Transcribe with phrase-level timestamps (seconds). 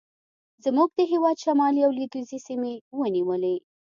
[0.63, 3.55] زموږ د هېواد شمالي او لوېدیځې سیمې ونیولې.